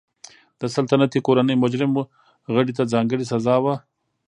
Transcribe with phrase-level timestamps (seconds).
[0.59, 1.91] د سلطنتي کورنۍ مجرم
[2.53, 3.73] غړي ته ځانګړې سزا وه.